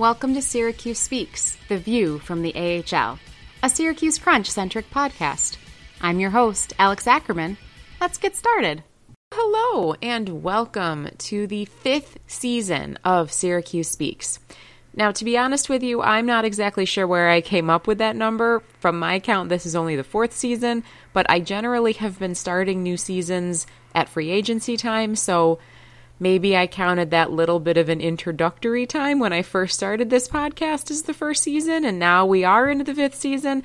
[0.00, 3.18] Welcome to Syracuse Speaks, the view from the AHL,
[3.62, 5.58] a Syracuse Crunch centric podcast.
[6.00, 7.58] I'm your host, Alex Ackerman.
[8.00, 8.82] Let's get started.
[9.34, 14.38] Hello, and welcome to the fifth season of Syracuse Speaks.
[14.94, 17.98] Now, to be honest with you, I'm not exactly sure where I came up with
[17.98, 18.62] that number.
[18.78, 20.82] From my count, this is only the fourth season,
[21.12, 25.58] but I generally have been starting new seasons at free agency time, so
[26.20, 30.28] maybe I counted that little bit of an introductory time when I first started this
[30.28, 33.64] podcast as the first season, and now we are into the fifth season.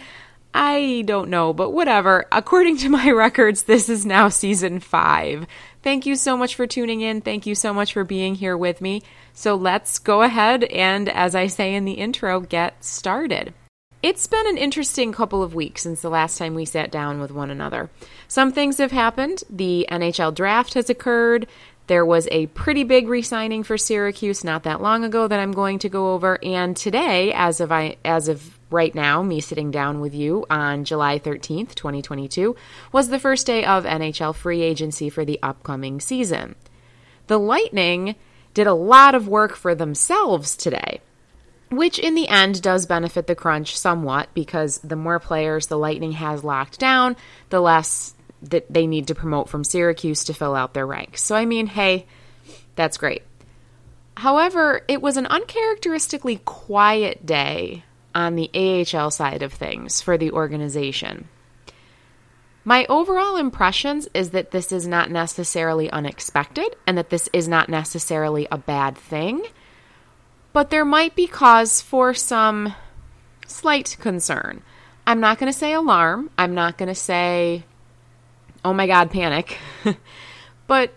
[0.57, 2.25] I don't know, but whatever.
[2.31, 5.45] According to my records, this is now season five.
[5.83, 7.19] Thank you so much for tuning in.
[7.19, 9.03] Thank you so much for being here with me.
[9.33, 13.53] So let's go ahead and, as I say in the intro, get started.
[14.01, 17.31] It's been an interesting couple of weeks since the last time we sat down with
[17.31, 17.89] one another.
[18.27, 19.43] Some things have happened.
[19.49, 21.47] The NHL draft has occurred.
[21.87, 25.51] There was a pretty big re signing for Syracuse not that long ago that I'm
[25.51, 26.43] going to go over.
[26.43, 30.83] And today, as of, I, as of right now, me sitting down with you on
[30.83, 32.55] July 13th, 2022,
[32.91, 36.55] was the first day of NHL free agency for the upcoming season.
[37.27, 38.15] The Lightning
[38.55, 41.01] did a lot of work for themselves today,
[41.69, 46.13] which in the end does benefit the crunch somewhat because the more players the Lightning
[46.13, 47.15] has locked down,
[47.49, 48.14] the less
[48.51, 51.23] that they need to promote from Syracuse to fill out their ranks.
[51.23, 52.05] So, I mean, hey,
[52.75, 53.23] that's great.
[54.17, 60.31] However, it was an uncharacteristically quiet day on the AHL side of things for the
[60.31, 61.27] organization.
[62.63, 67.69] My overall impressions is that this is not necessarily unexpected and that this is not
[67.69, 69.45] necessarily a bad thing,
[70.51, 72.73] but there might be cause for some
[73.45, 74.63] slight concern.
[75.05, 77.65] I'm not going to say alarm, I'm not going to say,
[78.65, 79.59] oh my God, panic,
[80.67, 80.91] but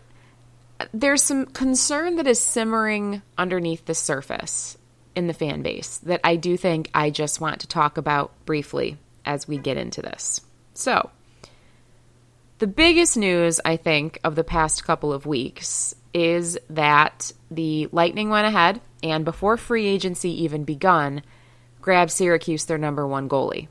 [0.95, 4.79] there's some concern that is simmering underneath the surface
[5.15, 8.97] in the fan base that I do think I just want to talk about briefly
[9.27, 10.41] as we get into this.
[10.73, 11.11] So,
[12.59, 18.31] the biggest news, I think, of the past couple of weeks is that the Lightning
[18.31, 21.23] went ahead and, before free agency even begun,
[21.83, 23.69] grabbed Syracuse their number one goalie.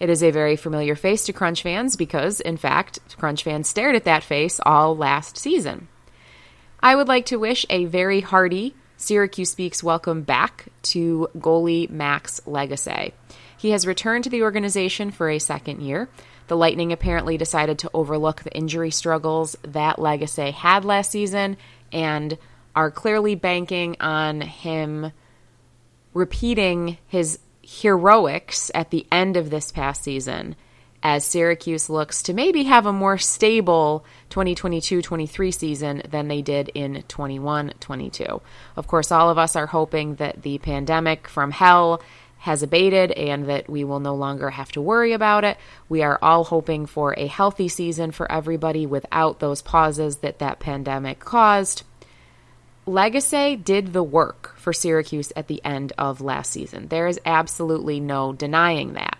[0.00, 3.94] It is a very familiar face to Crunch fans because, in fact, Crunch fans stared
[3.94, 5.88] at that face all last season.
[6.80, 12.40] I would like to wish a very hearty Syracuse Speaks welcome back to goalie Max
[12.46, 13.12] Lagacé.
[13.56, 16.08] He has returned to the organization for a second year.
[16.48, 21.58] The Lightning apparently decided to overlook the injury struggles that Lagacé had last season
[21.92, 22.38] and
[22.74, 25.12] are clearly banking on him
[26.14, 27.38] repeating his
[27.70, 30.56] heroics at the end of this past season
[31.04, 36.68] as Syracuse looks to maybe have a more stable 2022 23 season than they did
[36.74, 38.42] in 21 22.
[38.76, 42.02] Of course, all of us are hoping that the pandemic from hell
[42.38, 45.56] has abated and that we will no longer have to worry about it.
[45.88, 50.58] We are all hoping for a healthy season for everybody without those pauses that that
[50.58, 51.84] pandemic caused.
[52.90, 56.88] Lagacé did the work for Syracuse at the end of last season.
[56.88, 59.16] There is absolutely no denying that.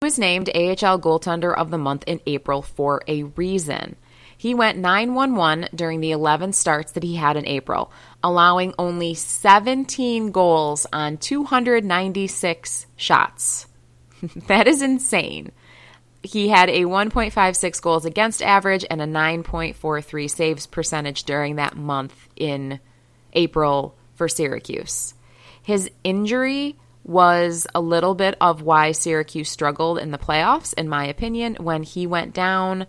[0.00, 3.94] He was named AHL Goaltender of the Month in April for a reason.
[4.36, 7.92] He went 9 1 1 during the 11 starts that he had in April,
[8.24, 13.68] allowing only 17 goals on 296 shots.
[14.48, 15.52] that is insane.
[16.22, 22.28] He had a 1.56 goals against average and a 9.43 saves percentage during that month
[22.36, 22.80] in
[23.32, 25.14] April for Syracuse.
[25.62, 31.06] His injury was a little bit of why Syracuse struggled in the playoffs, in my
[31.06, 32.86] opinion, when he went down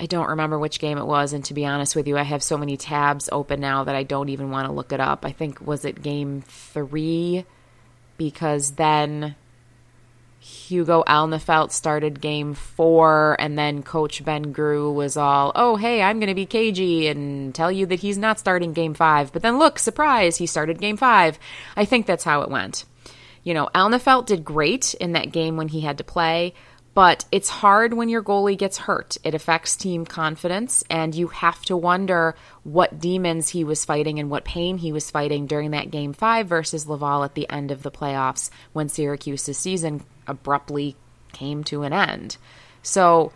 [0.00, 2.42] I don't remember which game it was, and to be honest with you, I have
[2.42, 5.26] so many tabs open now that I don't even want to look it up.
[5.26, 7.44] I think was it game three,
[8.16, 9.36] because then
[10.40, 16.18] Hugo Alnefelt started game four, and then Coach Ben Groulx was all, "Oh, hey, I'm
[16.18, 19.32] going to be cagey and tell you that he's not starting game five.
[19.32, 21.38] But then look, surprise, he started game five.
[21.76, 22.84] I think that's how it went.
[23.44, 26.54] You know, Alnefelt did great in that game when he had to play.
[26.92, 29.16] But it's hard when your goalie gets hurt.
[29.22, 32.34] It affects team confidence, and you have to wonder
[32.64, 36.48] what demons he was fighting and what pain he was fighting during that game five
[36.48, 40.96] versus Laval at the end of the playoffs when Syracuse's season abruptly
[41.32, 42.36] came to an end.
[42.82, 43.32] So,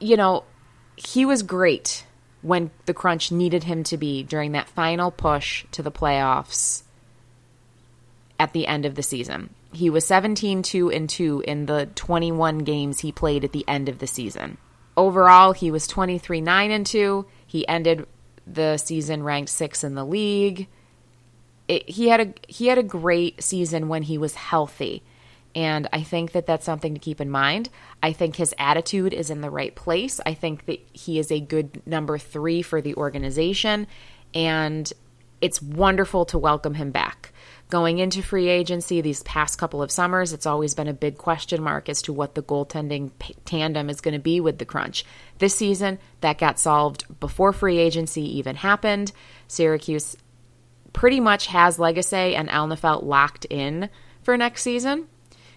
[0.00, 0.44] you know,
[0.96, 2.04] he was great
[2.42, 6.82] when the crunch needed him to be during that final push to the playoffs
[8.38, 9.50] at the end of the season.
[9.72, 13.88] He was 17 2 and 2 in the 21 games he played at the end
[13.88, 14.58] of the season.
[14.96, 17.26] Overall, he was 23 9 and 2.
[17.46, 18.06] He ended
[18.46, 20.68] the season ranked 6 in the league.
[21.68, 25.02] it, he had a he had a great season when he was healthy.
[25.56, 27.70] And I think that that's something to keep in mind.
[28.02, 30.20] I think his attitude is in the right place.
[30.26, 33.86] I think that he is a good number three for the organization.
[34.34, 34.92] And
[35.40, 37.32] it's wonderful to welcome him back.
[37.70, 41.62] Going into free agency these past couple of summers, it's always been a big question
[41.62, 45.06] mark as to what the goaltending p- tandem is going to be with the crunch.
[45.38, 49.10] This season, that got solved before free agency even happened.
[49.48, 50.18] Syracuse
[50.92, 53.88] pretty much has Lagacé and Alnefelt locked in
[54.22, 55.08] for next season.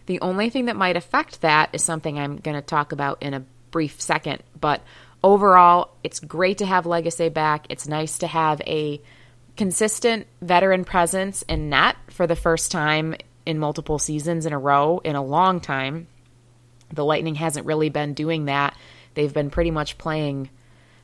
[0.10, 3.36] The only thing that might affect that is something I'm going to talk about in
[3.36, 4.42] a brief second.
[4.60, 4.82] But
[5.24, 7.68] overall, it's great to have Lagacé back.
[7.70, 9.00] It's nice to have a
[9.56, 13.14] consistent veteran presence in net for the first time
[13.46, 16.08] in multiple seasons in a row in a long time.
[16.92, 18.76] The Lightning hasn't really been doing that.
[19.14, 20.50] They've been pretty much playing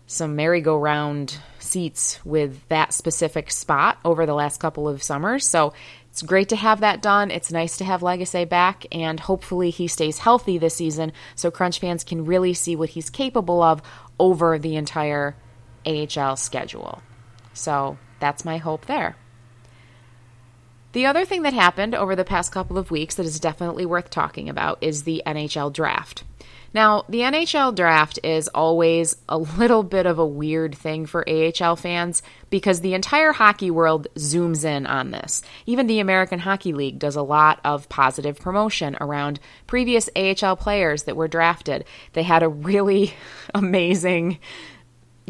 [0.08, 5.48] some merry-go-round seats with that specific spot over the last couple of summers.
[5.48, 5.74] So
[6.16, 7.30] it's great to have that done.
[7.30, 11.78] It's nice to have Lagacé back, and hopefully he stays healthy this season so Crunch
[11.78, 13.82] fans can really see what he's capable of
[14.18, 15.36] over the entire
[15.86, 17.02] AHL schedule.
[17.52, 19.18] So that's my hope there.
[20.94, 24.10] The other thing that happened over the past couple of weeks that is definitely worth
[24.10, 26.24] talking about is the NHL draft.
[26.76, 31.78] Now, the NHL draft is always a little bit of a weird thing for AHL
[31.78, 35.42] fans because the entire hockey world zooms in on this.
[35.66, 41.04] Even the American Hockey League does a lot of positive promotion around previous AHL players
[41.04, 41.86] that were drafted.
[42.12, 43.14] They had a really
[43.54, 44.40] amazing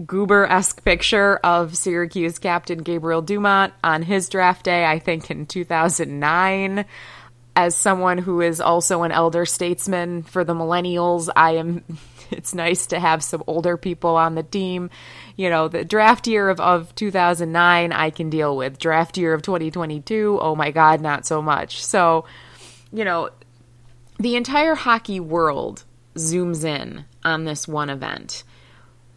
[0.04, 5.46] goober esque picture of Syracuse captain Gabriel Dumont on his draft day, I think in
[5.46, 6.86] 2009
[7.56, 11.84] as someone who is also an elder statesman for the millennials, I am.
[12.32, 14.90] It's nice to have some older people on the team.
[15.36, 18.80] You know, the draft year of, of 2009, I can deal with.
[18.80, 21.86] Draft year of 2022, oh my God, not so much.
[21.86, 22.26] So,
[22.92, 23.30] you know,
[24.18, 25.84] the entire hockey world
[26.16, 28.44] zooms in on this one event.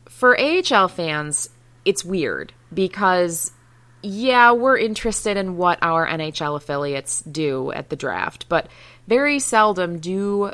[0.08, 1.48] For AHL fans,
[1.86, 3.52] it's weird because
[4.02, 8.68] yeah, we're interested in what our NHL affiliates do at the draft, but
[9.06, 10.52] very seldom do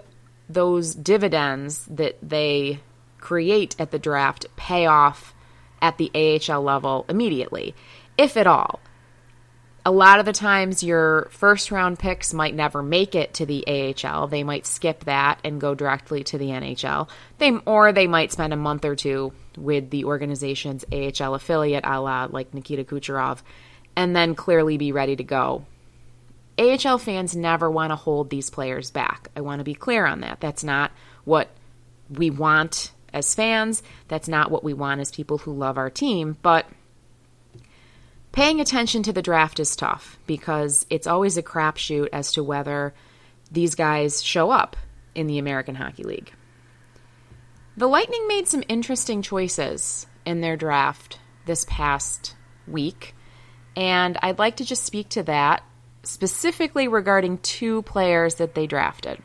[0.48, 2.80] those dividends that they
[3.18, 5.34] create at the draft pay off
[5.80, 7.74] at the AHL level immediately,
[8.16, 8.80] if at all.
[9.86, 13.64] A lot of the times, your first round picks might never make it to the
[13.66, 14.28] AHL.
[14.28, 17.10] They might skip that and go directly to the NHL.
[17.36, 22.00] They or they might spend a month or two with the organization's AHL affiliate, a
[22.00, 23.40] la like Nikita Kucherov,
[23.96, 25.64] and then clearly be ready to go.
[26.58, 29.28] AHL fans never want to hold these players back.
[29.36, 30.40] I want to be clear on that.
[30.40, 30.92] That's not
[31.24, 31.48] what
[32.10, 33.82] we want as fans.
[34.08, 36.36] That's not what we want as people who love our team.
[36.42, 36.66] But
[38.32, 42.94] paying attention to the draft is tough because it's always a crapshoot as to whether
[43.50, 44.76] these guys show up
[45.14, 46.32] in the American Hockey League.
[47.76, 52.36] The Lightning made some interesting choices in their draft this past
[52.68, 53.16] week,
[53.74, 55.64] and I'd like to just speak to that
[56.04, 59.20] specifically regarding two players that they drafted.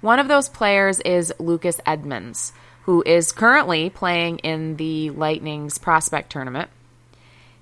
[0.00, 6.32] One of those players is Lucas Edmonds, who is currently playing in the Lightning's prospect
[6.32, 6.70] tournament.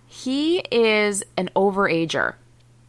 [0.07, 2.35] He is an overager.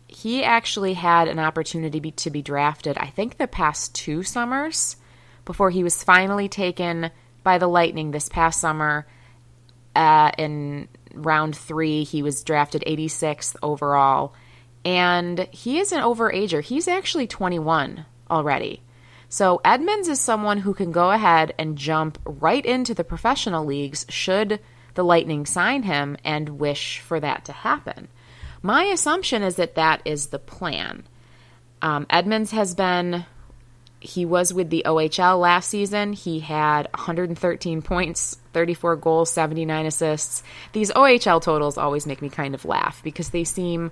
[0.07, 4.97] He actually had an opportunity to be drafted, I think, the past two summers
[5.45, 7.11] before he was finally taken
[7.43, 9.07] by the Lightning this past summer.
[9.95, 14.33] Uh, in round three, he was drafted 86th overall.
[14.83, 16.61] And he is an overager.
[16.61, 18.81] He's actually 21 already.
[19.29, 24.05] So Edmonds is someone who can go ahead and jump right into the professional leagues
[24.09, 24.59] should
[24.93, 28.09] the Lightning sign him and wish for that to happen.
[28.61, 31.03] My assumption is that that is the plan.
[31.81, 33.25] Um, Edmonds has been
[34.01, 36.13] he was with the OHL last season.
[36.13, 40.43] He had 113 points, 34 goals, 79 assists.
[40.73, 43.91] These OHL totals always make me kind of laugh because they seem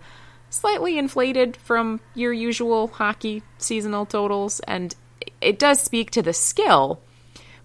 [0.49, 4.95] slightly inflated from your usual hockey seasonal totals, and
[5.41, 6.99] it does speak to the skill.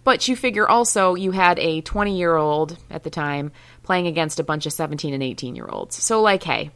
[0.05, 4.39] But you figure also you had a 20 year old at the time playing against
[4.39, 5.97] a bunch of 17 and 18 year olds.
[6.03, 6.73] So, like, hey,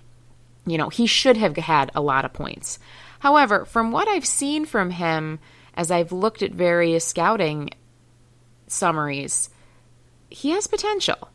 [0.67, 2.79] you know, he should have had a lot of points.
[3.19, 5.41] However, from what I've seen from him,
[5.79, 7.71] as I've looked at various scouting
[8.67, 9.49] summaries,
[10.29, 11.31] he has potential.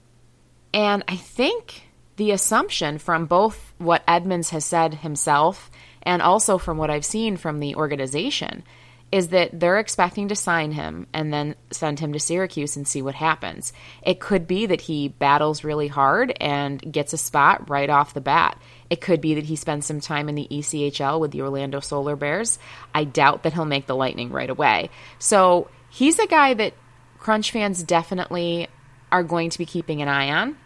[0.74, 1.84] And I think
[2.18, 5.72] the assumption from both what Edmonds has said himself
[6.04, 8.64] and also from what I've seen from the organization
[9.14, 13.00] is that they're expecting to sign him and then send him to Syracuse and see
[13.00, 13.72] what happens.
[14.02, 18.22] It could be that he battles really hard and gets a spot right off the
[18.22, 18.60] bat.
[18.90, 22.16] It could be that he spends some time in the ECHL with the Orlando Solar
[22.16, 22.58] Bears.
[22.96, 24.90] I doubt that he'll make the Lightning right away.
[25.20, 26.74] So he's a guy that
[27.20, 28.68] Crunch fans definitely
[29.12, 30.58] are going to be keeping an eye on.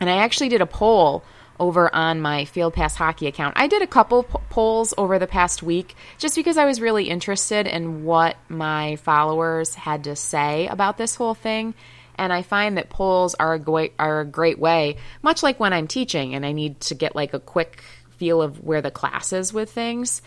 [0.00, 1.22] And I actually did a poll
[1.58, 3.54] over on my Field Pass Hockey account.
[3.56, 7.08] I did a couple p- polls over the past week just because I was really
[7.08, 11.74] interested in what my followers had to say about this whole thing.
[12.18, 15.72] And I find that polls are a great, are a great way, much like when
[15.72, 17.82] I'm teaching and I need to get like a quick
[18.16, 20.22] feel of where the class is with things.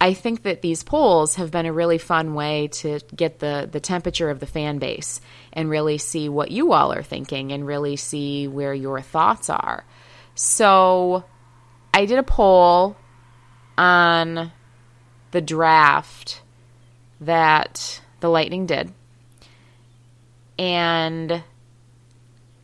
[0.00, 3.78] I think that these polls have been a really fun way to get the, the
[3.78, 5.20] temperature of the fan base
[5.52, 9.84] and really see what you all are thinking and really see where your thoughts are.
[10.34, 11.24] So
[11.92, 12.96] I did a poll
[13.76, 14.52] on
[15.30, 16.42] the draft
[17.20, 18.92] that the Lightning did.
[20.58, 21.42] And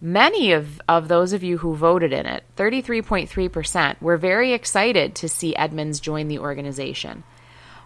[0.00, 5.28] many of, of those of you who voted in it, 33.3%, were very excited to
[5.28, 7.25] see Edmonds join the organization.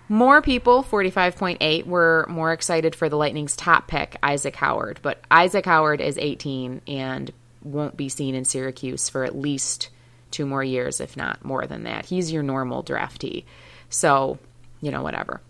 [0.09, 5.01] More people, 45.8, were more excited for the Lightning's top pick, Isaac Howard.
[5.01, 7.33] But Isaac Howard is 18 and
[7.65, 9.89] won't be seen in Syracuse for at least
[10.31, 12.07] two more years, if not more than that.
[12.07, 13.45] He's your normal draftee.
[13.89, 14.39] So,
[14.81, 15.41] you know, whatever.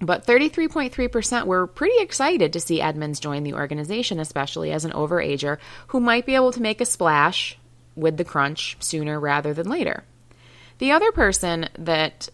[0.00, 5.58] But 33.3% were pretty excited to see Edmonds join the organization, especially as an overager
[5.88, 7.58] who might be able to make a splash
[7.94, 10.04] with the crunch sooner rather than later.
[10.78, 12.30] The other person that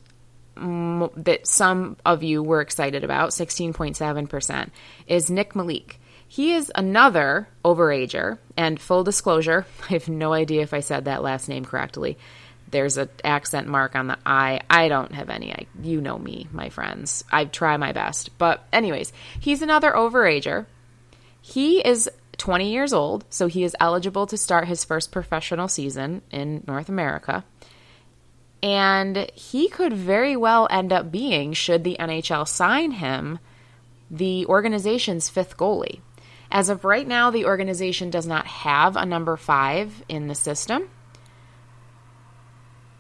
[0.57, 4.71] that some of you were excited about, 16.7%,
[5.07, 6.01] is Nick Malik.
[6.37, 11.23] He is another overager, and full disclosure, I have no idea if I said that
[11.23, 12.19] last name correctly.
[12.71, 14.61] There's an accent mark on the I.
[14.69, 15.55] I don't have any.
[15.55, 17.25] I, you know me, my friends.
[17.33, 18.37] I try my best.
[18.37, 20.67] But, anyways, he's another overager.
[21.41, 26.21] He is 20 years old, so he is eligible to start his first professional season
[26.31, 27.45] in North America.
[28.63, 33.39] And he could very well end up being, should the NHL sign him,
[34.11, 36.01] the organization's fifth goalie.
[36.51, 40.89] As of right now, the organization does not have a number five in the system.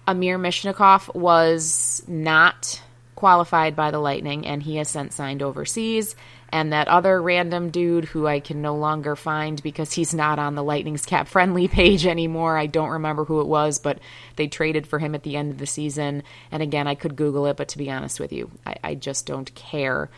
[0.06, 2.80] Amir Miftakhov was not
[3.16, 6.14] qualified by the Lightning, and he has since signed overseas.
[6.50, 10.54] And that other random dude who I can no longer find because he's not on
[10.54, 12.56] the Lightning's cap friendly page anymore.
[12.56, 13.98] I don't remember who it was, but
[14.36, 16.22] they traded for him at the end of the season.
[16.52, 19.26] And again, I could Google it, but to be honest with you, I, I just
[19.26, 20.08] don't care.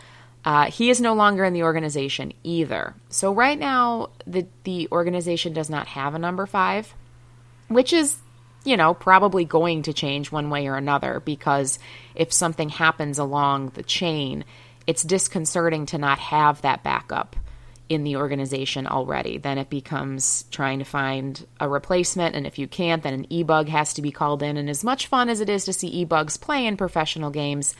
[0.44, 2.94] Uh, he is no longer in the organization either.
[3.10, 6.94] So right now, the the organization does not have a number five,
[7.68, 8.16] which is,
[8.64, 11.78] you know, probably going to change one way or another because
[12.14, 14.44] if something happens along the chain,
[14.86, 17.36] it's disconcerting to not have that backup
[17.88, 19.38] in the organization already.
[19.38, 23.42] Then it becomes trying to find a replacement, and if you can't, then an e
[23.42, 24.56] bug has to be called in.
[24.56, 27.74] And as much fun as it is to see e bugs play in professional games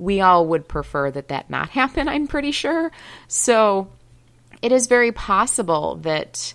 [0.00, 2.90] we all would prefer that that not happen, I'm pretty sure.
[3.28, 3.92] So
[4.62, 6.54] it is very possible that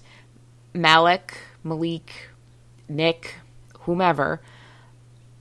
[0.73, 2.31] Malik, Malik,
[2.89, 3.35] Nick,
[3.81, 4.41] whomever,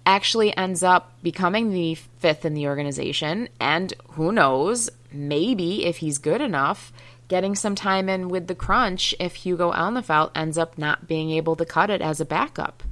[0.04, 3.48] actually ends up becoming the fifth in the organization.
[3.58, 6.92] And who knows, maybe if he's good enough,
[7.28, 11.56] getting some time in with the crunch if Hugo Alnefelt ends up not being able
[11.56, 12.82] to cut it as a backup.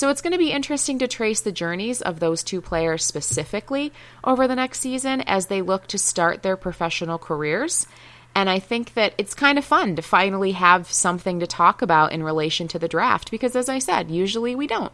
[0.00, 3.92] So it's going to be interesting to trace the journeys of those two players specifically
[4.24, 7.86] over the next season as they look to start their professional careers.
[8.34, 12.12] And I think that it's kind of fun to finally have something to talk about
[12.12, 14.92] in relation to the draft because, as I said, usually we don't.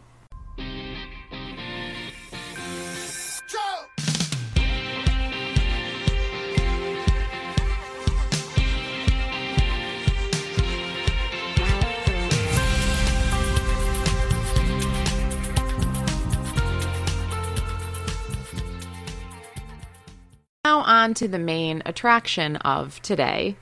[21.07, 23.55] On to the main attraction of today,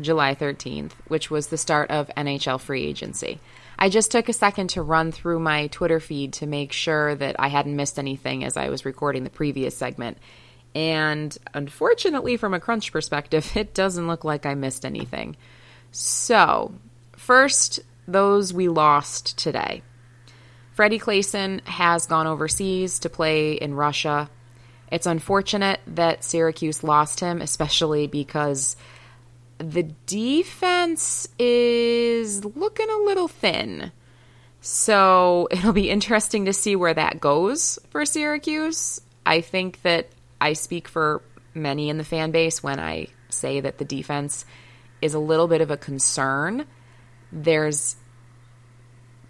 [0.00, 3.40] July 13th, which was the start of NHL free agency.
[3.76, 7.34] I just took a second to run through my Twitter feed to make sure that
[7.40, 10.18] I hadn't missed anything as I was recording the previous segment.
[10.76, 15.34] And unfortunately, from a crunch perspective, it doesn't look like I missed anything.
[15.90, 16.72] So,
[17.16, 19.82] first, those we lost today.
[20.70, 24.30] Freddie Claesson has gone overseas to play in Russia
[24.90, 28.76] it's unfortunate that Syracuse lost him, especially because
[29.58, 33.90] the defense is looking a little thin.
[34.60, 39.00] So it'll be interesting to see where that goes for Syracuse.
[39.24, 40.08] I think that
[40.40, 41.22] I speak for
[41.54, 44.44] many in the fan base when I say that the defense
[45.02, 46.66] is a little bit of a concern.
[47.32, 47.96] There's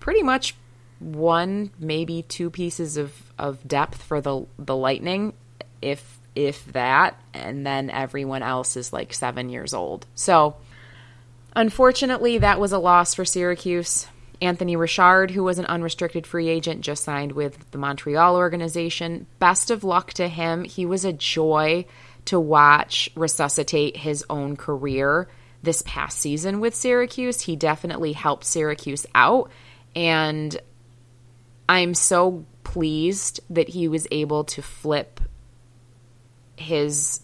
[0.01, 0.55] pretty much
[0.99, 5.35] one, maybe two pieces of, of depth for the the Lightning,
[5.83, 10.07] if if that, and then everyone else is like seven years old.
[10.15, 10.57] So
[11.55, 14.07] unfortunately, that was a loss for Syracuse.
[14.43, 19.27] Anthony Richard, who was an unrestricted free agent, just signed with the Montreal organization.
[19.39, 20.65] Best of luck to him.
[20.65, 21.87] He was a joy
[22.27, 25.29] to watch resuscitate his own career
[25.63, 27.41] this past season with Syracuse.
[27.41, 29.51] He definitely helped Syracuse out.
[29.95, 30.61] And
[31.69, 35.21] I'm so pleased that he was able to flip
[36.57, 37.21] his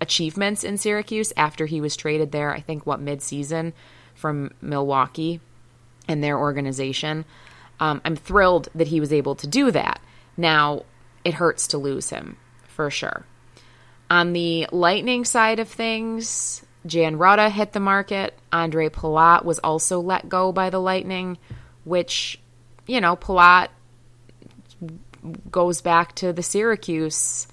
[0.00, 3.72] achievements in Syracuse after he was traded there, I think, what, mid season
[4.14, 5.40] from Milwaukee
[6.08, 7.24] and their organization.
[7.80, 10.00] Um, I'm thrilled that he was able to do that.
[10.36, 10.84] Now,
[11.24, 12.36] it hurts to lose him,
[12.66, 13.24] for sure.
[14.10, 18.38] On the Lightning side of things, Jan Rutta hit the market.
[18.52, 21.38] Ondrej Palat was also let go by the Lightning,
[21.84, 22.40] which,
[22.86, 23.68] you know, Palat
[25.50, 27.46] goes back to the Syracuse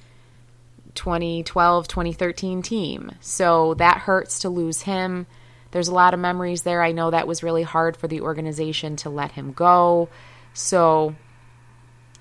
[0.95, 3.11] 2012 2013 team.
[3.19, 5.27] So that hurts to lose him.
[5.71, 6.81] There's a lot of memories there.
[6.81, 10.09] I know that was really hard for the organization to let him go.
[10.53, 11.15] So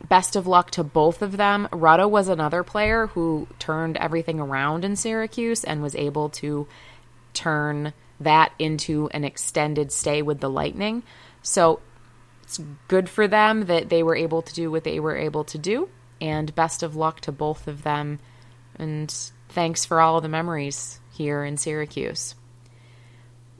[0.07, 1.69] best of luck to both of them.
[1.73, 6.69] Rutta was another player who turned everything around in Syracuse and was able to
[7.33, 11.03] turn that into an extended stay with the Lightning.
[11.43, 11.81] So
[12.43, 15.59] it's good for them that they were able to do what they were able to
[15.59, 15.89] do.
[16.21, 18.19] And best of luck to both of them.
[18.79, 19.13] And
[19.49, 22.35] thanks for all the memories here in Syracuse.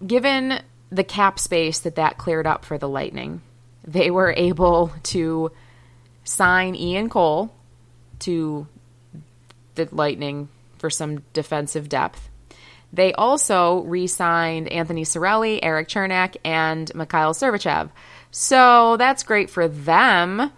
[0.07, 0.61] Given
[0.91, 3.43] the cap space that that cleared up for the Lightning,
[3.87, 5.51] they were able to
[6.25, 7.53] sign Ian Cole
[8.21, 8.67] to
[9.75, 10.49] the Lightning
[10.79, 12.29] for some defensive depth.
[12.93, 17.91] They also re signed Anthony Cirelli, Erik Cernak, and Mikhail Sergachev.
[18.31, 20.51] So that's great for them.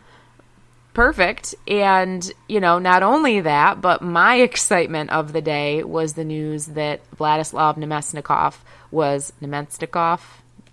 [0.93, 1.55] Perfect.
[1.69, 6.67] And, you know, not only that, but my excitement of the day was the news
[6.67, 8.57] that Vladislav Namestnikov
[8.91, 10.21] was Nemestnikov.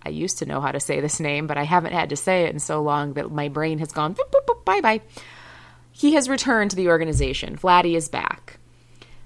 [0.03, 2.45] I used to know how to say this name, but I haven't had to say
[2.45, 4.15] it in so long that my brain has gone
[4.65, 5.01] bye bye.
[5.91, 7.57] He has returned to the organization.
[7.57, 8.59] Vladdy is back.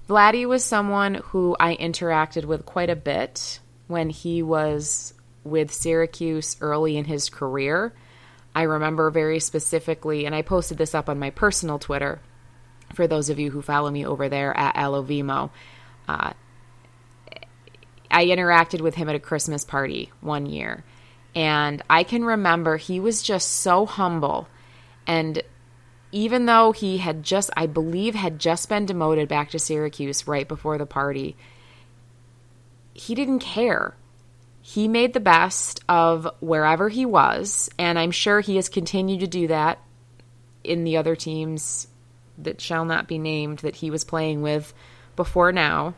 [0.08, 6.56] Vladdy was someone who I interacted with quite a bit when he was with Syracuse
[6.60, 7.92] early in his career.
[8.54, 12.20] I remember very specifically, and I posted this up on my personal Twitter
[12.94, 15.50] for those of you who follow me over there at Alovimo.
[16.06, 16.32] Uh,
[18.10, 20.84] I interacted with him at a Christmas party one year,
[21.34, 24.48] and I can remember he was just so humble.
[25.06, 25.42] And
[26.10, 30.46] even though he had just, I believe, had just been demoted back to Syracuse right
[30.46, 31.36] before the party,
[32.92, 33.94] he didn't care
[34.72, 39.26] he made the best of wherever he was, and I'm sure he has continued to
[39.26, 39.78] do that
[40.64, 41.88] in the other teams
[42.38, 44.72] that shall not be named that he was playing with
[45.14, 45.94] before now.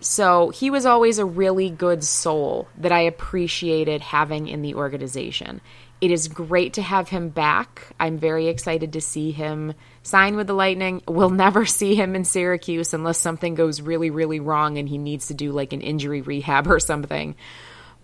[0.00, 5.60] So he was always a really good soul that I appreciated having in the organization.
[6.00, 7.82] It is great to have him back.
[7.98, 11.02] I'm very excited to see him sign with the Lightning.
[11.08, 15.26] We'll never see him in Syracuse unless something goes really, really wrong and he needs
[15.28, 17.34] to do like an injury rehab or something.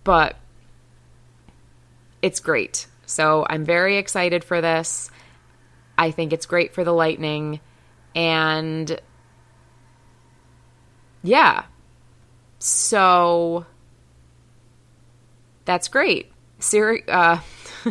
[0.03, 0.35] But
[2.21, 2.87] it's great.
[3.05, 5.09] So I'm very excited for this.
[5.97, 7.61] I think it's great for the Lightning.
[8.13, 8.99] And
[11.23, 11.63] yeah.
[12.59, 13.65] So
[15.65, 16.31] that's great.
[16.59, 17.39] Syri- uh,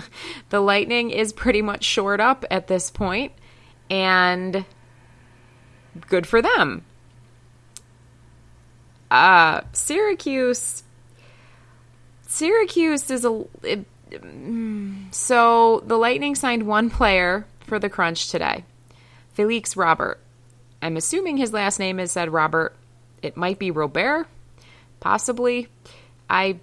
[0.50, 3.33] the Lightning is pretty much shored up at this point,
[3.90, 4.64] and
[6.09, 6.85] good for them.
[9.11, 10.83] Uh, Syracuse.
[12.26, 13.44] Syracuse is a.
[13.62, 13.87] It,
[15.11, 18.64] so the Lightning signed one player for the Crunch today,
[19.33, 20.20] Felix Robert.
[20.83, 22.76] I'm assuming his last name is said Robert.
[23.22, 24.26] It might be Robert,
[25.00, 25.68] possibly.
[26.28, 26.59] I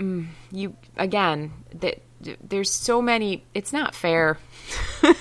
[0.00, 2.00] mm, you again that
[2.42, 4.38] there's so many it's not fair.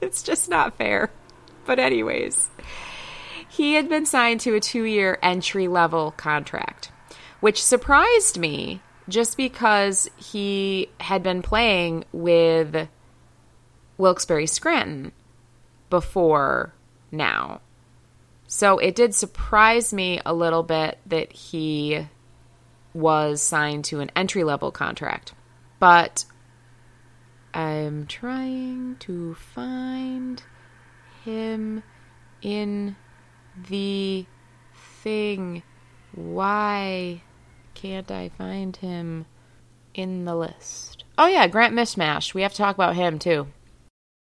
[0.00, 1.10] It's just not fair.
[1.64, 2.50] But anyways
[3.48, 6.90] he had been signed to a 2-year entry level contract
[7.40, 12.88] which surprised me just because he had been playing with
[13.98, 15.12] Wilkes-Barre Scranton
[15.90, 16.72] before
[17.10, 17.60] now.
[18.46, 22.06] So it did surprise me a little bit that he
[22.94, 25.34] was signed to an entry level contract.
[25.78, 26.24] But
[27.54, 30.42] I'm trying to find
[31.24, 31.82] him
[32.40, 32.96] in
[33.68, 34.26] the
[34.74, 35.62] thing.
[36.14, 37.22] Why
[37.74, 39.26] can't I find him
[39.94, 41.04] in the list?
[41.18, 42.34] Oh, yeah, Grant Mismash.
[42.34, 43.48] We have to talk about him, too.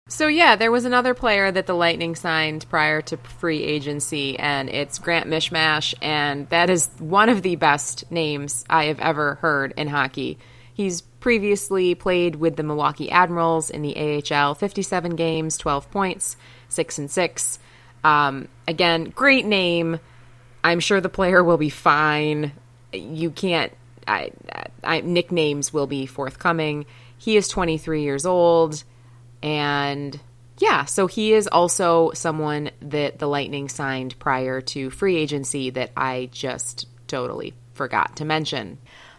[0.10, 4.68] So, yeah, there was another player that the Lightning signed prior to free agency, and
[4.68, 9.72] it's Grant Mismash, and that is one of the best names I have ever heard
[9.78, 10.40] in hockey.
[10.74, 16.38] He's previously played with the Milwaukee Admirals in the AHL, 57 games, 12 points,
[16.70, 17.60] 6 and 6.
[18.04, 20.00] Um, again, great name.
[20.64, 22.54] I'm sure the player will be fine.
[22.92, 23.74] You can't,
[24.08, 24.32] I,
[24.84, 26.88] I, nicknames will be forthcoming.
[27.16, 28.84] He is 23 years old,
[29.42, 30.20] and
[30.58, 35.92] yeah, so he is also someone that the Lightning signed prior to free agency that
[35.96, 38.78] I just totally forgot to mention.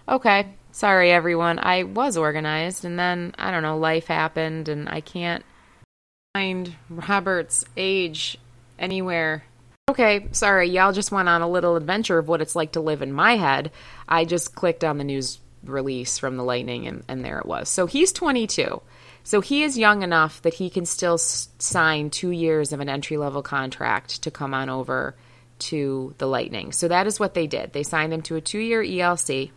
[0.08, 1.58] Okay, Sorry, everyone.
[1.58, 5.44] I was organized, and then, I don't know, life happened, and I can't
[6.34, 8.38] find Robert's age
[8.78, 9.44] anywhere.
[9.90, 13.02] Okay, sorry, y'all just went on a little adventure of what it's like to live
[13.02, 13.72] in my head.
[14.08, 17.68] I just clicked on the news release from the Lightning, and, and there it was.
[17.68, 18.80] So he's 22.
[19.22, 23.16] So he is young enough that he can still sign two years of an entry
[23.16, 25.14] level contract to come on over
[25.58, 26.72] to the Lightning.
[26.72, 27.72] So that is what they did.
[27.72, 29.50] They signed him to a two year ELC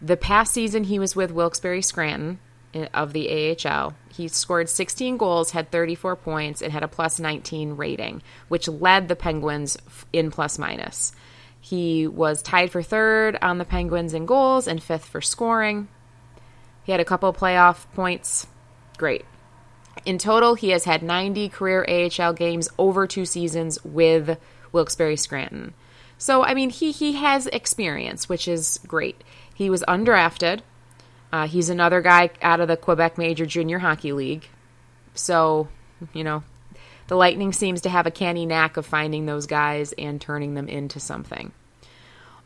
[0.00, 2.38] the past season, he was with Wilkes-Barre Scranton
[2.74, 3.94] eh, of the AHL.
[4.12, 9.08] He scored 16 goals, had 34 points, and had a plus 19 rating, which led
[9.08, 9.76] the Penguins
[10.12, 11.12] in plus minus.
[11.60, 15.88] He was tied for third on the Penguins in goals and fifth for scoring.
[16.84, 18.46] He had a couple playoff points.
[18.98, 19.24] Great.
[20.04, 24.38] In total, he has had 90 career AHL games over two seasons with
[24.72, 25.74] Wilkes-Barre Scranton.
[26.18, 29.22] So, I mean, he, he has experience, which is great.
[29.54, 30.60] He was undrafted.
[31.32, 34.48] Uh, he's another guy out of the Quebec Major Junior Hockey League.
[35.14, 35.68] So,
[36.12, 36.42] you know,
[37.06, 40.68] the Lightning seems to have a canny knack of finding those guys and turning them
[40.68, 41.52] into something.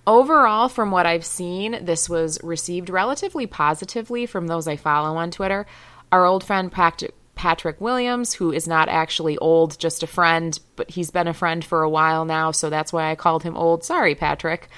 [0.07, 5.31] Overall, from what I've seen, this was received relatively positively from those I follow on
[5.31, 5.65] Twitter.
[6.13, 11.11] Our old friend Patrick Williams, who is not actually old, just a friend, but he's
[11.11, 13.83] been a friend for a while now, so that's why I called him old.
[13.83, 14.69] Sorry, Patrick.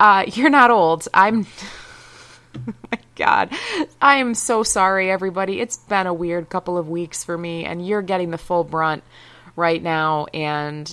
[0.00, 1.06] Uh, you're not old.
[1.14, 1.46] I'm.
[2.90, 3.52] my God.
[4.00, 5.60] I am so sorry, everybody.
[5.60, 9.04] It's been a weird couple of weeks for me, and you're getting the full brunt
[9.54, 10.92] right now, and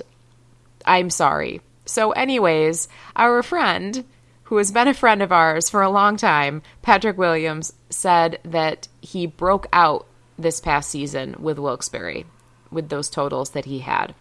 [0.86, 1.62] I'm sorry.
[1.86, 4.04] So, anyways, our friend,
[4.48, 8.88] who has been a friend of ours for a long time, Patrick Williams, said that
[9.02, 10.08] he broke out
[10.40, 12.24] this past season with Wilkes-Barre
[12.72, 14.16] with those totals that he had.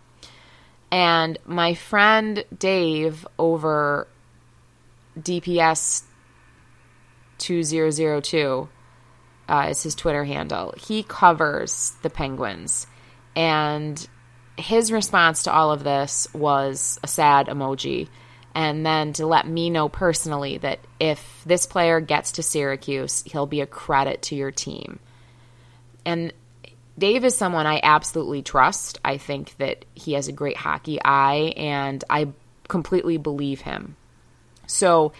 [0.91, 4.09] And my friend Dave over
[5.17, 6.03] DPS
[7.39, 8.69] 2002
[9.49, 10.75] uh, is his Twitter handle.
[10.77, 12.89] He covers the Penguins.
[13.37, 14.09] And
[14.57, 18.09] his response to all of this was a sad emoji.
[18.57, 23.45] And then to let me know personally that if this player gets to Syracuse, he'll
[23.45, 24.99] be a credit to your team.
[26.07, 26.33] And
[26.99, 28.99] Dave is someone I absolutely trust.
[29.05, 32.29] I think that he has a great hockey eye, and I
[32.67, 33.95] completely believe him.
[34.67, 35.13] So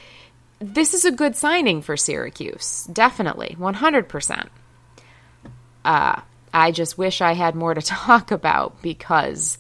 [0.59, 2.89] this is a good signing for Syracuse.
[2.91, 3.55] Definitely.
[3.61, 4.49] 100%.
[5.85, 6.21] Uh,
[6.55, 9.59] I just wish I had more to talk about because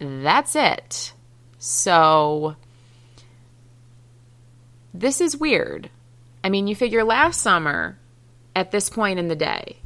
[0.00, 1.12] that's it.
[1.58, 2.56] So
[4.92, 5.90] this is weird.
[6.42, 7.98] I mean, you figure last summer
[8.54, 9.78] at this point in the day,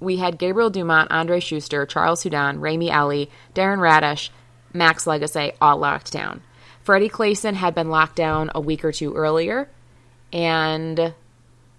[0.00, 4.30] we had Gabriel Dumont, Andrej Sustr, Charles Hudon, Remi Elie, Darren Raddysh,
[4.72, 6.42] Max Lagacé all locked down.
[6.82, 9.68] Freddie Claesson had been locked down a week or two earlier,
[10.32, 11.12] and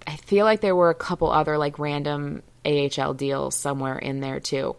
[0.05, 4.39] I feel like there were a couple other like random AHL deals somewhere in there
[4.39, 4.75] too.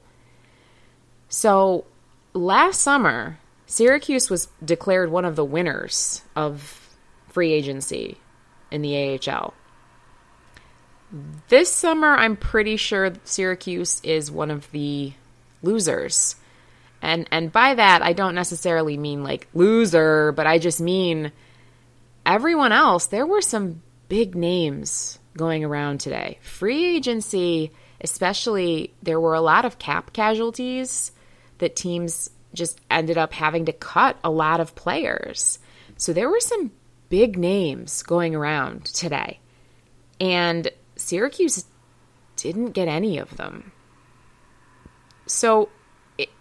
[1.28, 1.84] So
[2.32, 3.39] last summer,
[3.70, 6.88] Syracuse was declared one of the winners of
[7.28, 8.18] free agency
[8.72, 9.54] in the AHL.
[11.48, 15.12] This summer, I'm pretty sure Syracuse is one of the
[15.62, 16.35] losers.
[17.00, 21.30] And and by that I don't necessarily mean like loser, but I just mean
[22.26, 23.06] everyone else.
[23.06, 26.40] There were some big names going around today.
[26.42, 31.12] Free agency, especially there were a lot of cap casualties
[31.59, 35.58] that teams just ended up having to cut a lot of players.
[35.96, 36.72] So there were some
[37.08, 39.40] big names going around today.
[40.20, 41.64] And Syracuse
[42.36, 43.72] didn't get any of them.
[45.26, 45.68] So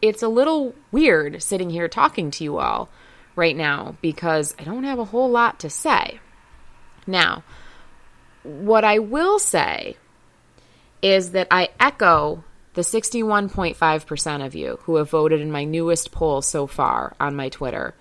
[0.01, 2.89] it's a little weird sitting here talking to you all
[3.35, 6.19] right now because I don't have a whole lot to say.
[7.07, 7.43] Now,
[8.43, 9.97] what I will say
[11.01, 12.43] is that I echo
[12.79, 17.35] the the 61.5% of you who have voted in my newest poll so far on
[17.35, 17.93] my Twitter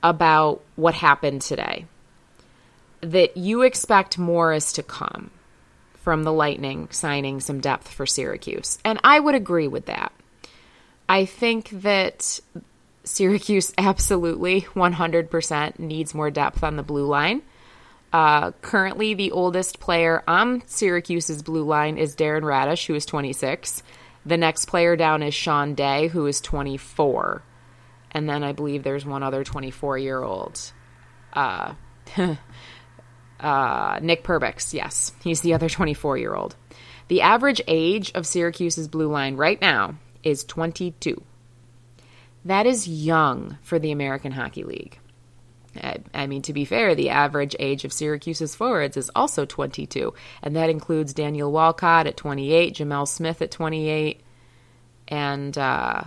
[0.00, 1.86] about what happened today,
[3.00, 5.32] that you expect more is to come
[5.94, 8.78] from the Lightning signing some depth for Syracuse.
[8.84, 10.12] And I would agree with that.
[11.08, 12.38] I think that
[13.02, 17.42] Syracuse absolutely 100% needs more depth on the blue line.
[18.12, 23.82] Uh, currently, the oldest player on Syracuse's blue line is Darren Raddysh, who is 26.
[24.24, 27.42] The next player down is Sean Day, who is 24.
[28.12, 30.60] And then I believe there's one other 24 year old.
[31.32, 31.74] Uh,
[33.40, 35.12] uh, Nick Perbix, yes.
[35.22, 36.56] He's the other 24 year old.
[37.08, 41.22] The average age of Syracuse's blue line right now is 22.
[42.44, 44.98] That is young for the American Hockey League.
[45.82, 50.14] I, I, mean, to be fair, the average age of Syracuse's forwards is also 22,
[50.42, 54.20] and that includes Daniel Walcott at 28, Gemel Smith at 28,
[55.08, 56.04] and uh,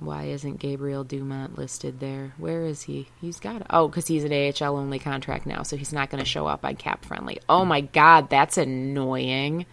[0.00, 2.32] why isn't Gabriel Dumont listed there?
[2.38, 3.08] Where is he?
[3.20, 6.28] He's got oh, because he's an AHL only contract now, so he's not going to
[6.28, 7.40] show up on Cap Friendly.
[7.48, 9.66] Oh my God, that's annoying.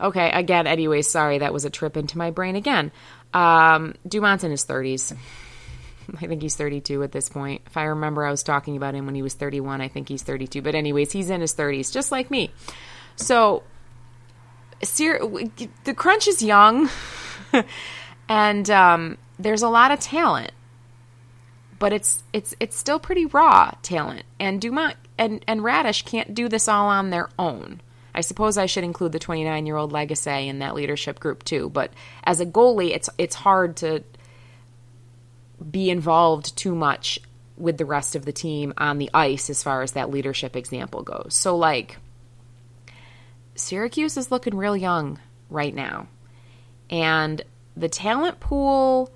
[0.00, 2.90] Okay, again, anyway, sorry, that was a trip into my brain again.
[3.32, 5.16] Um, Dumont's in his 30s.
[6.20, 7.62] I think he's 32 at this point.
[7.66, 9.80] If I remember, I was talking about him when he was 31.
[9.80, 10.62] I think he's 32.
[10.62, 12.50] But, anyways, he's in his 30s, just like me.
[13.16, 13.62] So,
[14.80, 16.88] the crunch is young,
[18.28, 20.52] and um, there's a lot of talent,
[21.78, 24.24] but it's it's it's still pretty raw talent.
[24.38, 27.80] And Dumont and and Raddysh can't do this all on their own.
[28.14, 31.70] I suppose I should include the 29 year old Lagacé in that leadership group too.
[31.70, 31.92] But
[32.24, 34.02] as a goalie, it's it's hard to
[35.68, 37.18] be involved too much
[37.56, 41.02] with the rest of the team on the ice as far as that leadership example
[41.02, 41.34] goes.
[41.34, 41.98] So like
[43.54, 45.18] Syracuse is looking real young
[45.50, 46.08] right now.
[46.88, 47.42] And
[47.76, 49.10] the talent pool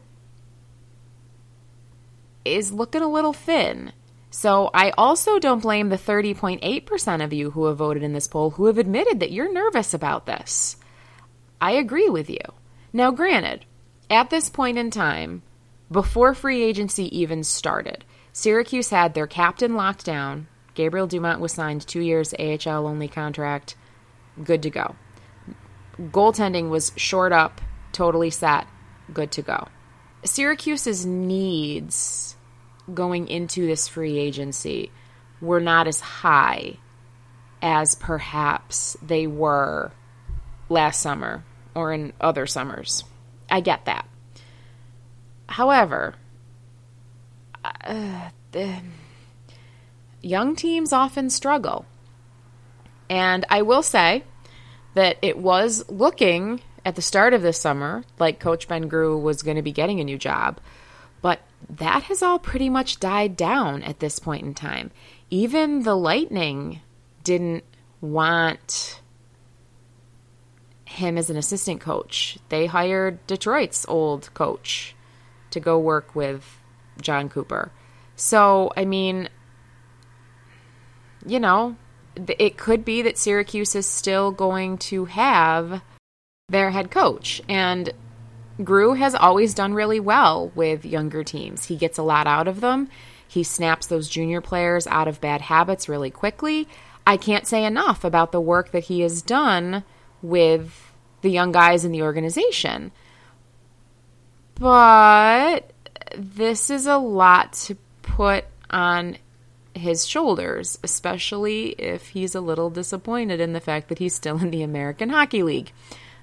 [2.45, 3.93] is looking a little thin.
[4.31, 8.51] So I also don't blame the 30.8% of you who have voted in this poll
[8.51, 10.77] who have admitted that you're nervous about this.
[11.61, 12.41] I agree with you.
[12.93, 13.65] Now, granted,
[14.11, 15.43] at this point in time,
[15.95, 20.49] before free agency even started, Syracuse had their captain locked down.
[20.75, 23.77] Gabriel Dumont was signed two years AHL only contract.
[24.43, 24.97] Good to go.
[25.97, 27.61] Goaltending was short up,
[27.93, 28.67] totally set,
[29.13, 29.69] good to go.
[30.25, 32.35] Syracuse's needs
[32.93, 34.91] going into this free agency
[35.41, 36.77] were not as high
[37.63, 39.93] as perhaps they were
[40.69, 43.05] last summer or in other summers.
[43.49, 44.09] I get that.
[45.49, 46.15] However,
[47.65, 48.81] uh, the
[50.23, 51.87] young teams often struggle.
[53.11, 54.25] And I will say
[54.95, 59.43] that it was looking at the start of this summer like Coach Ben Groulx was
[59.43, 60.61] going to be getting a new job.
[61.21, 64.91] But that has all pretty much died down at this point in time.
[65.31, 66.81] Even the Lightning
[67.23, 67.65] didn't
[68.01, 69.01] want
[70.85, 72.39] him as an assistant coach.
[72.51, 74.95] They hired Detroit's old coach
[75.55, 76.61] to go work with
[77.01, 77.73] John Cooper.
[78.17, 79.29] So, I mean,
[81.27, 81.77] you know,
[82.17, 85.83] it could be that Syracuse is still going to have
[86.49, 87.43] their head coach.
[87.49, 87.93] And
[88.61, 91.65] Groulx has always done really well with younger teams.
[91.65, 92.89] He gets a lot out of them.
[93.27, 96.69] He snaps those junior players out of bad habits really quickly.
[97.07, 99.83] I can't say enough about the work that he has done
[100.23, 102.93] with the young guys in the organization.
[104.57, 105.73] But
[106.17, 109.17] this is a lot to put on
[109.75, 114.51] his shoulders, especially if he's a little disappointed in the fact that he's still in
[114.51, 115.73] the American Hockey League.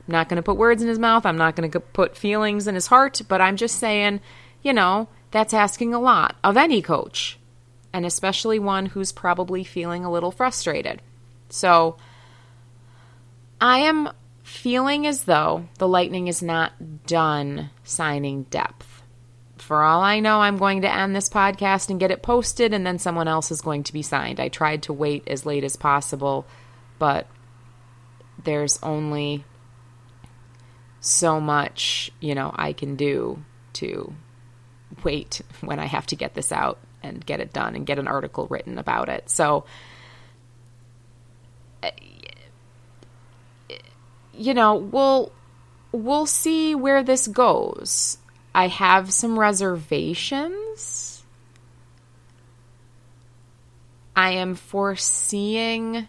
[0.07, 1.25] I'm not going to put words in his mouth.
[1.25, 4.21] I'm not going to put feelings in his heart, but I'm just saying,
[4.63, 7.37] you know, that's asking a lot of any coach,
[7.91, 11.01] and especially one who's probably feeling a little frustrated.
[11.49, 11.97] So
[13.59, 14.09] I am
[14.51, 19.01] feeling as though the Lightning is not done signing depth.
[19.57, 22.85] For all I know, I'm going to end this podcast and get it posted, and
[22.85, 24.39] then someone else is going to be signed.
[24.39, 26.45] I tried to wait as late as possible,
[26.99, 27.27] but
[28.43, 29.45] there's only
[30.99, 34.13] so much, you know, I can do to
[35.03, 38.07] wait when I have to get this out and get it done and get an
[38.07, 39.29] article written about it.
[39.29, 39.65] So,
[44.33, 45.31] you know, we'll
[45.91, 48.17] we'll see where this goes.
[48.53, 51.23] I have some reservations.
[54.15, 56.07] I am foreseeing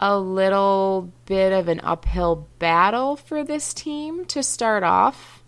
[0.00, 5.42] a little bit of an uphill battle for this team to start off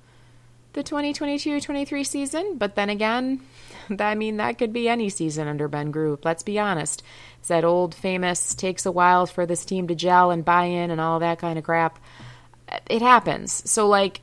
[0.72, 3.40] the 2022-23 season, but then again,
[3.98, 6.24] I mean that could be any season under Ben Groulx.
[6.24, 7.02] Let's be honest.
[7.40, 10.90] It's that old famous takes a while for this team to gel and buy in
[10.90, 11.98] and all that kind of crap.
[12.88, 13.68] It happens.
[13.70, 14.20] So like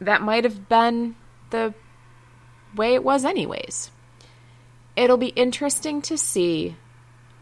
[0.00, 1.16] that might have been
[1.50, 1.74] the
[2.74, 3.90] way it was anyways.
[4.96, 6.76] It'll be interesting to see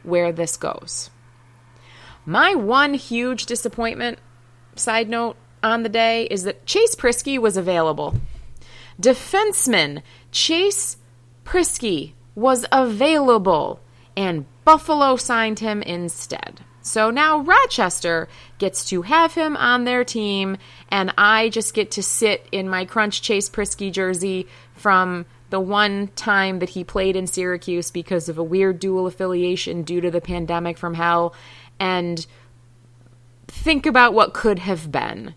[0.03, 1.11] where this goes.
[2.25, 4.19] My one huge disappointment,
[4.75, 8.15] side note, on the day is that Chase Priskie was available.
[9.01, 10.97] Defenseman Chase
[11.45, 13.81] Priskie was available,
[14.17, 16.61] and Buffalo signed him instead.
[16.83, 20.57] So now Rochester gets to have him on their team,
[20.89, 26.09] and I just get to sit in my Crunch Chase Priskie jersey from the one
[26.17, 30.21] time that he played in Syracuse because of a weird dual affiliation due to the
[30.21, 31.33] pandemic from hell,
[31.79, 32.27] and
[33.47, 35.37] think about what could have been.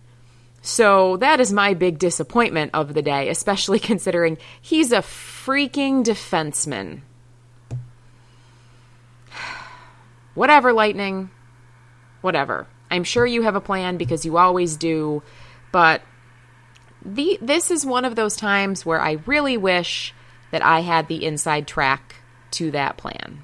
[0.64, 7.02] So that is my big disappointment of the day, especially considering he's a freaking defenseman.
[10.40, 11.32] Whatever, Lightning
[12.22, 12.66] whatever.
[12.90, 15.22] I'm sure you have a plan because you always do,
[15.74, 16.02] but
[17.04, 20.14] the this is one of those times where I really wish
[20.52, 22.16] that I had the inside track
[22.52, 23.44] to that plan.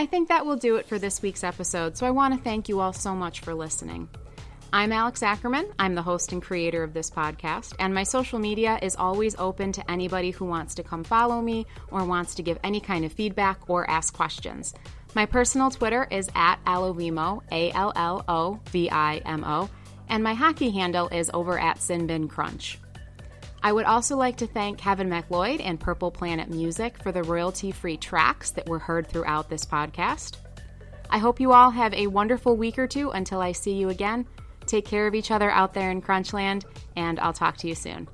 [0.00, 2.70] I think that will do it for this week's episode, so I want to thank
[2.70, 4.08] you all so much for listening.
[4.72, 5.74] I'm Alex Ackerman.
[5.78, 9.72] I'm the host and creator of this podcast, and my social media is always open
[9.72, 13.12] to anybody who wants to come follow me or wants to give any kind of
[13.12, 14.72] feedback or ask questions.
[15.14, 19.68] My personal Twitter is at Allovimo, A L L O V I M O,
[20.08, 22.78] and my hockey handle is over at Sinbin Crunch.
[23.62, 27.70] I would also like to thank Kevin MacLeod and Purple Planet Music for the royalty
[27.70, 30.36] free tracks that were heard throughout this podcast.
[31.10, 34.26] I hope you all have a wonderful week or two until I see you again.
[34.66, 36.64] Take care of each other out there in Crunchland,
[36.96, 38.08] and I'll talk to you soon.